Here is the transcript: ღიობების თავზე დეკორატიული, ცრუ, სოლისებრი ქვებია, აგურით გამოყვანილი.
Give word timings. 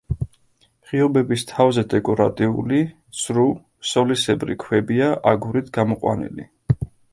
ღიობების 0.91 1.43
თავზე 1.51 1.83
დეკორატიული, 1.91 2.81
ცრუ, 3.19 3.45
სოლისებრი 3.91 4.59
ქვებია, 4.67 5.13
აგურით 5.35 5.73
გამოყვანილი. 5.79 6.51